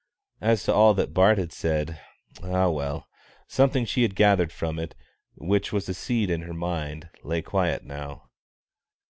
As 0.41 0.63
to 0.63 0.73
all 0.73 0.95
that 0.95 1.13
Bart 1.13 1.37
had 1.37 1.51
said 1.53 1.99
ah 2.41 2.69
well! 2.69 3.07
something 3.45 3.85
she 3.85 4.01
had 4.01 4.15
gathered 4.15 4.51
from 4.51 4.79
it, 4.79 4.95
which 5.35 5.71
was 5.71 5.87
a 5.87 5.93
seed 5.93 6.31
in 6.31 6.41
her 6.41 6.55
mind, 6.55 7.11
lay 7.23 7.43
quiet 7.43 7.83
now. 7.83 8.31